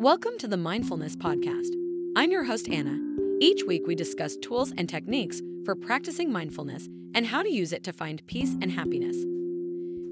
Welcome 0.00 0.38
to 0.38 0.48
the 0.48 0.56
Mindfulness 0.56 1.14
Podcast. 1.14 1.74
I'm 2.16 2.30
your 2.30 2.44
host, 2.44 2.70
Anna. 2.70 2.98
Each 3.38 3.64
week, 3.64 3.86
we 3.86 3.94
discuss 3.94 4.34
tools 4.38 4.72
and 4.78 4.88
techniques 4.88 5.42
for 5.66 5.76
practicing 5.76 6.32
mindfulness 6.32 6.88
and 7.14 7.26
how 7.26 7.42
to 7.42 7.52
use 7.52 7.70
it 7.74 7.84
to 7.84 7.92
find 7.92 8.26
peace 8.26 8.56
and 8.62 8.72
happiness. 8.72 9.14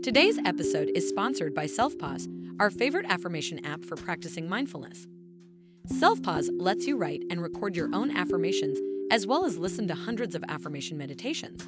Today's 0.05 0.39
episode 0.45 0.91
is 0.95 1.09
sponsored 1.09 1.55
by 1.55 1.65
SelfPause, 1.65 2.29
our 2.61 2.69
favorite 2.69 3.07
affirmation 3.09 3.65
app 3.65 3.83
for 3.83 3.97
practicing 3.97 4.47
mindfulness. 4.47 5.07
SelfPause 5.91 6.51
lets 6.53 6.87
you 6.87 6.99
write 6.99 7.23
and 7.31 7.41
record 7.41 7.75
your 7.75 7.89
own 7.95 8.15
affirmations 8.15 8.79
as 9.11 9.27
well 9.27 9.47
as 9.47 9.57
listen 9.57 9.89
to 9.89 9.95
hundreds 9.95 10.35
of 10.35 10.45
affirmation 10.51 10.99
meditations. 10.99 11.67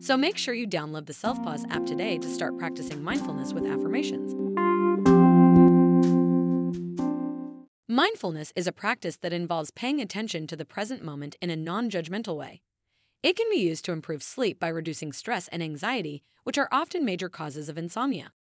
So 0.00 0.18
make 0.18 0.36
sure 0.36 0.52
you 0.52 0.68
download 0.68 1.06
the 1.06 1.14
SelfPause 1.14 1.64
app 1.70 1.86
today 1.86 2.18
to 2.18 2.28
start 2.28 2.58
practicing 2.58 3.02
mindfulness 3.02 3.54
with 3.54 3.64
affirmations. 3.64 4.43
Mindfulness 7.94 8.52
is 8.56 8.66
a 8.66 8.72
practice 8.72 9.18
that 9.18 9.32
involves 9.32 9.70
paying 9.70 10.00
attention 10.00 10.48
to 10.48 10.56
the 10.56 10.64
present 10.64 11.04
moment 11.04 11.36
in 11.40 11.48
a 11.48 11.54
non 11.54 11.88
judgmental 11.88 12.36
way. 12.36 12.60
It 13.22 13.36
can 13.36 13.48
be 13.48 13.58
used 13.58 13.84
to 13.84 13.92
improve 13.92 14.20
sleep 14.20 14.58
by 14.58 14.66
reducing 14.66 15.12
stress 15.12 15.46
and 15.46 15.62
anxiety, 15.62 16.24
which 16.42 16.58
are 16.58 16.68
often 16.72 17.04
major 17.04 17.28
causes 17.28 17.68
of 17.68 17.78
insomnia. 17.78 18.32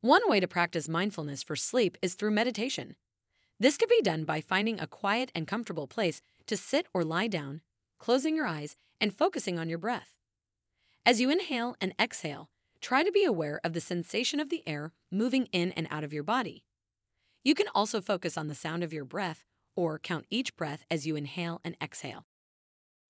One 0.00 0.22
way 0.26 0.40
to 0.40 0.48
practice 0.48 0.88
mindfulness 0.88 1.42
for 1.42 1.54
sleep 1.54 1.98
is 2.00 2.14
through 2.14 2.30
meditation. 2.30 2.96
This 3.60 3.76
can 3.76 3.90
be 3.90 4.00
done 4.00 4.24
by 4.24 4.40
finding 4.40 4.80
a 4.80 4.86
quiet 4.86 5.30
and 5.34 5.46
comfortable 5.46 5.86
place 5.86 6.22
to 6.46 6.56
sit 6.56 6.86
or 6.94 7.04
lie 7.04 7.28
down, 7.28 7.60
closing 7.98 8.34
your 8.34 8.46
eyes, 8.46 8.78
and 8.98 9.14
focusing 9.14 9.58
on 9.58 9.68
your 9.68 9.76
breath. 9.76 10.16
As 11.04 11.20
you 11.20 11.28
inhale 11.28 11.76
and 11.78 11.92
exhale, 12.00 12.48
try 12.80 13.02
to 13.02 13.12
be 13.12 13.26
aware 13.26 13.60
of 13.62 13.74
the 13.74 13.82
sensation 13.82 14.40
of 14.40 14.48
the 14.48 14.66
air 14.66 14.94
moving 15.10 15.44
in 15.52 15.72
and 15.72 15.86
out 15.90 16.04
of 16.04 16.14
your 16.14 16.24
body. 16.24 16.64
You 17.44 17.54
can 17.54 17.66
also 17.74 18.00
focus 18.00 18.38
on 18.38 18.48
the 18.48 18.54
sound 18.54 18.82
of 18.82 18.92
your 18.92 19.04
breath 19.04 19.44
or 19.76 19.98
count 19.98 20.26
each 20.30 20.56
breath 20.56 20.84
as 20.90 21.06
you 21.06 21.16
inhale 21.16 21.60
and 21.64 21.76
exhale. 21.82 22.26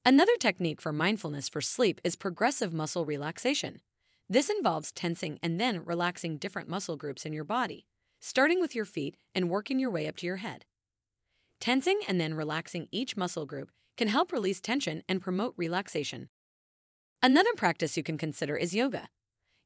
Another 0.05 0.37
technique 0.39 0.81
for 0.81 0.93
mindfulness 0.93 1.49
for 1.49 1.61
sleep 1.61 2.01
is 2.03 2.17
progressive 2.17 2.73
muscle 2.73 3.05
relaxation. 3.05 3.81
This 4.29 4.49
involves 4.49 4.93
tensing 4.93 5.39
and 5.43 5.61
then 5.61 5.85
relaxing 5.85 6.39
different 6.39 6.69
muscle 6.69 6.97
groups 6.97 7.27
in 7.27 7.33
your 7.33 7.45
body 7.45 7.87
starting 8.23 8.61
with 8.61 8.73
your 8.73 8.85
feet 8.85 9.17
and 9.35 9.51
working 9.51 9.81
your 9.81 9.91
way 9.91 10.07
up 10.07 10.17
to 10.17 10.27
your 10.27 10.37
head. 10.37 10.65
Tensing 11.61 12.01
and 12.07 12.21
then 12.21 12.35
relaxing 12.35 12.87
each 12.93 13.17
muscle 13.17 13.47
group 13.47 13.71
can 13.97 14.07
help 14.07 14.31
release 14.31 14.61
tension 14.61 15.03
and 15.09 15.21
promote 15.21 15.55
relaxation. 15.57 16.29
Another 17.21 17.53
practice 17.57 17.97
you 17.97 18.05
can 18.05 18.17
consider 18.17 18.57
is 18.57 18.75
yoga. 18.75 19.09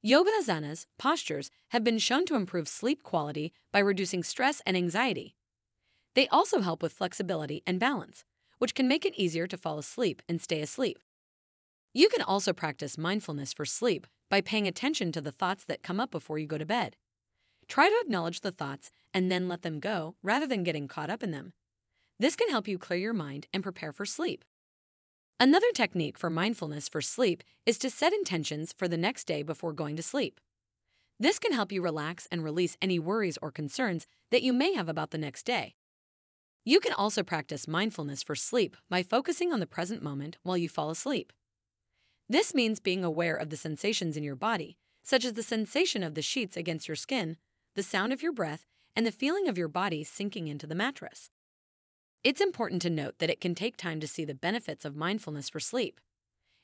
Yoga 0.06 0.30
asanas, 0.40 0.86
postures, 1.00 1.50
have 1.70 1.82
been 1.82 1.98
shown 1.98 2.24
to 2.26 2.36
improve 2.36 2.68
sleep 2.68 3.02
quality 3.02 3.52
by 3.72 3.80
reducing 3.80 4.22
stress 4.22 4.62
and 4.64 4.76
anxiety. 4.76 5.34
They 6.14 6.28
also 6.28 6.60
help 6.60 6.80
with 6.80 6.92
flexibility 6.92 7.64
and 7.66 7.80
balance, 7.80 8.24
which 8.58 8.72
can 8.72 8.86
make 8.86 9.04
it 9.04 9.16
easier 9.16 9.48
to 9.48 9.56
fall 9.56 9.80
asleep 9.80 10.22
and 10.28 10.40
stay 10.40 10.60
asleep. 10.60 11.00
You 11.92 12.08
can 12.08 12.22
also 12.22 12.52
practice 12.52 12.96
mindfulness 12.96 13.52
for 13.52 13.64
sleep 13.64 14.06
by 14.30 14.40
paying 14.40 14.68
attention 14.68 15.10
to 15.10 15.20
the 15.20 15.32
thoughts 15.32 15.64
that 15.64 15.82
come 15.82 15.98
up 15.98 16.12
before 16.12 16.38
you 16.38 16.46
go 16.46 16.56
to 16.56 16.64
bed. 16.64 16.94
Try 17.66 17.88
to 17.88 18.00
acknowledge 18.00 18.42
the 18.42 18.52
thoughts 18.52 18.92
and 19.12 19.28
then 19.28 19.48
let 19.48 19.62
them 19.62 19.80
go 19.80 20.14
rather 20.22 20.46
than 20.46 20.62
getting 20.62 20.86
caught 20.86 21.10
up 21.10 21.24
in 21.24 21.32
them. 21.32 21.52
This 22.20 22.36
can 22.36 22.48
help 22.48 22.68
you 22.68 22.78
clear 22.78 23.00
your 23.00 23.12
mind 23.12 23.48
and 23.52 23.60
prepare 23.60 23.90
for 23.90 24.06
sleep. 24.06 24.44
Another 25.38 25.70
technique 25.74 26.16
for 26.16 26.30
mindfulness 26.30 26.88
for 26.88 27.02
sleep 27.02 27.42
is 27.66 27.76
to 27.78 27.90
set 27.90 28.14
intentions 28.14 28.72
for 28.72 28.88
the 28.88 28.96
next 28.96 29.26
day 29.26 29.42
before 29.42 29.74
going 29.74 29.94
to 29.96 30.02
sleep. 30.02 30.40
This 31.20 31.38
can 31.38 31.52
help 31.52 31.70
you 31.70 31.82
relax 31.82 32.26
and 32.30 32.42
release 32.42 32.78
any 32.80 32.98
worries 32.98 33.38
or 33.42 33.50
concerns 33.50 34.06
that 34.30 34.42
you 34.42 34.54
may 34.54 34.72
have 34.72 34.88
about 34.88 35.10
the 35.10 35.18
next 35.18 35.44
day. 35.44 35.74
You 36.64 36.80
can 36.80 36.94
also 36.94 37.22
practice 37.22 37.68
mindfulness 37.68 38.22
for 38.22 38.34
sleep 38.34 38.78
by 38.88 39.02
focusing 39.02 39.52
on 39.52 39.60
the 39.60 39.66
present 39.66 40.02
moment 40.02 40.38
while 40.42 40.56
you 40.56 40.70
fall 40.70 40.90
asleep. 40.90 41.32
This 42.30 42.54
means 42.54 42.80
being 42.80 43.04
aware 43.04 43.36
of 43.36 43.50
the 43.50 43.56
sensations 43.58 44.16
in 44.16 44.24
your 44.24 44.36
body, 44.36 44.78
such 45.04 45.24
as 45.24 45.34
the 45.34 45.42
sensation 45.42 46.02
of 46.02 46.14
the 46.14 46.22
sheets 46.22 46.56
against 46.56 46.88
your 46.88 46.96
skin 46.96 47.36
the 47.76 47.82
sound 47.82 48.10
of 48.10 48.22
your 48.22 48.32
breath, 48.32 48.64
and 48.96 49.06
the 49.06 49.12
feeling 49.12 49.48
of 49.48 49.58
your 49.58 49.68
body 49.68 50.02
sinking 50.02 50.48
into 50.48 50.66
the 50.66 50.74
mattress. 50.74 51.30
It's 52.26 52.40
important 52.40 52.82
to 52.82 52.90
note 52.90 53.20
that 53.20 53.30
it 53.30 53.40
can 53.40 53.54
take 53.54 53.76
time 53.76 54.00
to 54.00 54.08
see 54.08 54.24
the 54.24 54.34
benefits 54.34 54.84
of 54.84 54.96
mindfulness 54.96 55.48
for 55.48 55.60
sleep. 55.60 56.00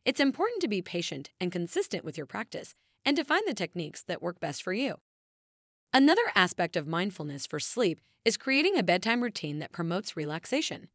It's 0.04 0.18
important 0.18 0.60
to 0.62 0.66
be 0.66 0.82
patient 0.82 1.30
and 1.40 1.52
consistent 1.52 2.04
with 2.04 2.16
your 2.16 2.26
practice 2.26 2.74
and 3.04 3.16
to 3.16 3.22
find 3.22 3.44
the 3.46 3.54
techniques 3.54 4.02
that 4.02 4.20
work 4.20 4.40
best 4.40 4.60
for 4.60 4.72
you. 4.72 4.96
Another 5.94 6.32
aspect 6.34 6.74
of 6.74 6.88
mindfulness 6.88 7.46
for 7.46 7.60
sleep 7.60 8.00
is 8.24 8.36
creating 8.36 8.76
a 8.76 8.82
bedtime 8.82 9.22
routine 9.22 9.60
that 9.60 9.70
promotes 9.70 10.16
relaxation. 10.16 10.88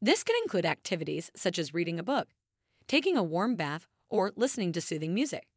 This 0.00 0.24
can 0.24 0.36
include 0.42 0.64
activities 0.64 1.30
such 1.36 1.58
as 1.58 1.74
reading 1.74 1.98
a 1.98 2.02
book, 2.02 2.28
taking 2.86 3.14
a 3.14 3.22
warm 3.22 3.56
bath, 3.56 3.86
or 4.08 4.32
listening 4.36 4.72
to 4.72 4.80
soothing 4.80 5.12
music. 5.12 5.48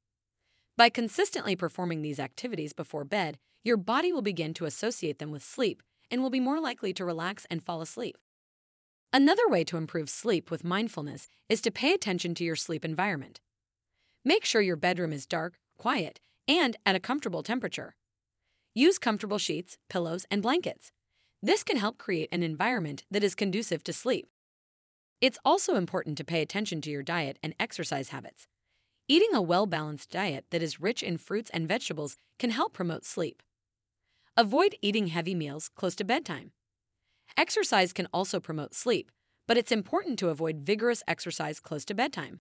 By 0.75 0.89
consistently 0.89 1.56
performing 1.56 2.01
these 2.01 2.19
activities 2.19 2.73
before 2.73 3.06
bed, 3.06 3.38
your 3.63 3.78
body 3.78 4.12
will 4.12 4.22
begin 4.22 4.53
to 4.56 4.66
associate 4.66 5.19
them 5.19 5.31
with 5.31 5.41
sleep 5.41 5.81
and 6.12 6.22
will 6.22 6.29
be 6.29 6.41
more 6.41 6.59
likely 6.59 6.91
to 6.95 7.06
relax 7.06 7.47
and 7.50 7.63
fall 7.63 7.81
asleep. 7.81 8.18
Another 9.13 9.45
way 9.49 9.66
to 9.66 9.75
improve 9.75 10.09
sleep 10.09 10.49
with 10.49 10.63
mindfulness 10.63 11.27
is 11.49 11.59
to 11.61 11.72
pay 11.72 11.91
attention 11.91 12.33
to 12.35 12.45
your 12.45 12.55
sleep 12.55 12.85
environment. 12.85 13.41
Make 14.23 14.45
sure 14.45 14.61
your 14.61 14.77
bedroom 14.77 15.11
is 15.11 15.25
dark, 15.25 15.59
quiet, 15.77 16.22
and 16.47 16.77
at 16.85 16.95
a 16.95 16.99
comfortable 16.99 17.44
temperature. 17.44 17.95
Use 18.73 18.97
comfortable 18.97 19.38
sheets, 19.38 19.77
pillows, 19.89 20.25
and 20.31 20.41
blankets. 20.41 20.94
This 21.44 21.61
can 21.61 21.75
help 21.75 21.97
create 21.97 22.29
an 22.31 22.41
environment 22.41 23.03
that 23.11 23.23
is 23.23 23.35
conducive 23.35 23.83
to 23.83 23.91
sleep. 23.91 24.29
It's 25.19 25.39
also 25.44 25.75
important 25.75 26.17
to 26.19 26.23
pay 26.23 26.41
attention 26.41 26.79
to 26.81 26.89
your 26.89 27.03
diet 27.03 27.38
and 27.44 27.53
exercise 27.59 28.09
habits. 28.09 28.47
Eating 29.09 29.33
a 29.33 29.41
well 29.41 29.66
balanced 29.66 30.09
diet 30.09 30.45
that 30.51 30.63
is 30.63 30.79
rich 30.79 31.03
in 31.03 31.17
fruits 31.17 31.51
and 31.53 31.67
vegetables 31.67 32.16
can 32.39 32.51
help 32.51 32.71
promote 32.71 33.03
sleep. 33.03 33.44
Avoid 34.38 34.75
eating 34.81 35.07
heavy 35.07 35.35
meals 35.35 35.69
close 35.75 35.95
to 35.95 36.05
bedtime. 36.05 36.53
Exercise 37.38 37.94
can 37.94 38.08
also 38.14 38.40
promote 38.40 38.74
sleep, 38.74 39.12
but 39.47 39.58
it's 39.58 39.72
important 39.72 40.19
to 40.19 40.30
avoid 40.30 40.62
vigorous 40.62 41.03
exercise 41.08 41.59
close 41.59 41.86
to 41.86 41.94
bedtime. 41.94 42.40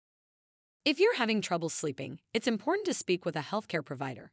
If 0.83 0.99
you're 0.99 1.17
having 1.17 1.41
trouble 1.41 1.69
sleeping, 1.69 2.19
it's 2.33 2.47
important 2.47 2.85
to 2.85 2.93
speak 2.93 3.25
with 3.25 3.35
a 3.35 3.41
healthcare 3.41 3.83
provider. 3.83 4.31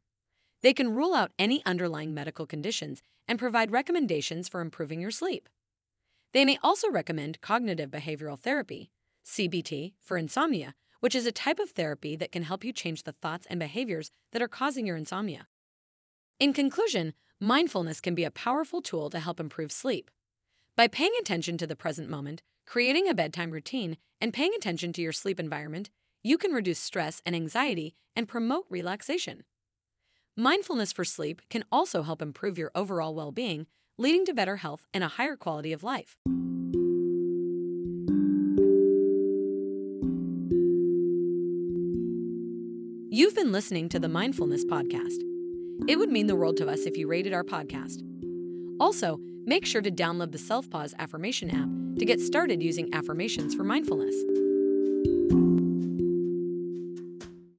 They 0.61 0.73
can 0.73 0.93
rule 0.93 1.13
out 1.13 1.31
any 1.37 1.63
underlying 1.65 2.13
medical 2.13 2.45
conditions 2.45 3.01
and 3.27 3.39
provide 3.39 3.71
recommendations 3.71 4.47
for 4.47 4.61
improving 4.61 5.01
your 5.01 5.11
sleep. 5.11 5.49
They 6.33 6.45
may 6.45 6.57
also 6.63 6.89
recommend 6.89 7.41
cognitive 7.41 7.89
behavioral 7.89 8.39
therapy, 8.39 8.91
CBT, 9.25 9.93
for 10.01 10.17
insomnia, 10.17 10.75
which 10.99 11.15
is 11.15 11.25
a 11.25 11.31
type 11.31 11.59
of 11.59 11.71
therapy 11.71 12.15
that 12.15 12.31
can 12.31 12.43
help 12.43 12.63
you 12.63 12.71
change 12.71 13.03
the 13.03 13.11
thoughts 13.11 13.45
and 13.49 13.59
behaviors 13.59 14.11
that 14.31 14.41
are 14.41 14.47
causing 14.47 14.87
your 14.87 14.97
insomnia. 14.97 15.47
In 16.39 16.53
conclusion, 16.53 17.13
Mindfulness 17.43 17.99
can 17.99 18.15
be 18.15 18.23
a 18.23 18.31
powerful 18.31 18.81
tool 18.81 19.09
to 19.09 19.19
help 19.19 19.37
improve 19.37 19.69
sleep. 19.69 20.09
By 20.75 20.87
paying 20.87 21.11
attention 21.19 21.59
to 21.59 21.67
the 21.67 21.75
present 21.75 22.09
moment, 22.09 22.41
creating 22.65 23.07
a 23.07 23.13
bedtime 23.13 23.51
routine, 23.51 23.97
and 24.19 24.33
paying 24.33 24.53
attention 24.55 24.91
to 24.93 25.03
your 25.03 25.11
sleep 25.11 25.39
environment, 25.39 25.91
you 26.23 26.35
can 26.35 26.51
reduce 26.51 26.79
stress 26.79 27.21
and 27.27 27.35
anxiety 27.35 27.93
and 28.15 28.27
promote 28.27 28.65
relaxation. 28.71 29.43
Mindfulness 30.35 30.91
for 30.91 31.05
sleep 31.05 31.43
can 31.47 31.63
also 31.71 32.01
help 32.01 32.23
improve 32.23 32.57
your 32.57 32.71
overall 32.73 33.13
well 33.13 33.31
being, 33.31 33.67
leading 33.99 34.25
to 34.25 34.33
better 34.33 34.55
health 34.55 34.87
and 34.95 35.03
a 35.03 35.09
higher 35.09 35.35
quality 35.35 35.73
of 35.73 35.83
life. 35.83 36.17
You've 43.11 43.35
been 43.35 43.51
listening 43.51 43.89
to 43.89 43.99
the 43.99 44.09
Mindfulness 44.09 44.65
Podcast. 44.65 45.21
It 45.87 45.99
would 45.99 46.09
mean 46.09 46.25
the 46.25 46.35
world 46.35 46.57
to 46.57 46.67
us 46.67 46.87
if 46.87 46.97
you 46.97 47.07
rated 47.07 47.31
our 47.31 47.43
podcast. 47.43 48.01
Also, 48.79 49.19
make 49.45 49.65
sure 49.65 49.81
to 49.81 49.91
download 49.91 50.31
the 50.31 50.37
SelfPause 50.37 50.93
affirmation 50.99 51.49
app 51.49 51.99
to 51.99 52.05
get 52.05 52.19
started 52.19 52.61
using 52.61 52.93
affirmations 52.93 53.53
for 53.53 53.63
mindfulness. 53.63 54.15